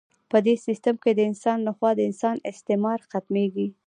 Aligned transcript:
په 0.31 0.37
دې 0.45 0.55
سیستم 0.65 0.95
کې 1.03 1.11
د 1.13 1.19
انسان 1.29 1.57
لخوا 1.67 1.91
د 1.95 1.99
انسان 2.09 2.35
استثمار 2.51 2.99
ختمیږي. 3.11 3.67